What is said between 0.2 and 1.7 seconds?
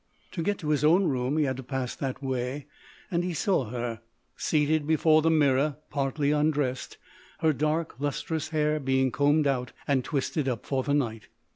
To get to his own room he had to